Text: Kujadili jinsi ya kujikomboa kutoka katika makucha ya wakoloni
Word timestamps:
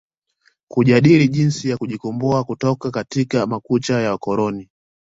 Kujadili 0.69 1.27
jinsi 1.27 1.69
ya 1.69 1.77
kujikomboa 1.77 2.43
kutoka 2.43 2.91
katika 2.91 3.47
makucha 3.47 4.01
ya 4.01 4.11
wakoloni 4.11 4.69